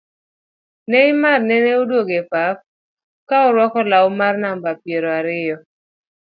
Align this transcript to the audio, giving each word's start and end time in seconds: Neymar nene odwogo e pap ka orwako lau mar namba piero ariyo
Neymar 0.89 1.39
nene 1.49 1.71
odwogo 1.81 2.13
e 2.21 2.23
pap 2.31 2.57
ka 3.27 3.37
orwako 3.47 3.79
lau 3.91 4.07
mar 4.19 4.35
namba 4.43 4.71
piero 4.83 5.09
ariyo 5.19 5.57